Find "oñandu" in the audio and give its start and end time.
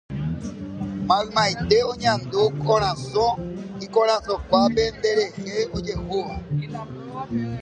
1.91-2.41